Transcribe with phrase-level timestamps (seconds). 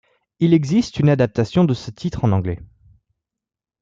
[0.39, 2.57] Il existe une adaptation de ce titre en anglais.